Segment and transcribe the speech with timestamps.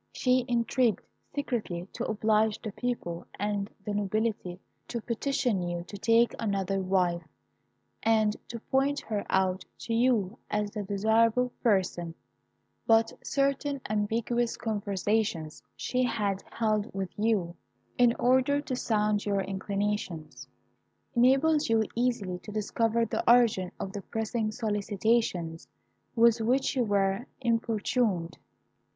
[0.13, 1.03] She intrigued
[1.35, 7.21] secretly to oblige the people and the nobility to petition you to take another wife,
[8.01, 12.15] and to point her out to you as the desirable person;
[12.87, 17.55] but certain ambiguous conversations she had held with you,
[17.99, 20.47] in order to sound your inclinations,
[21.13, 25.67] enabled you easily to discover the origin of the pressing solicitations
[26.15, 28.39] with which you were importuned.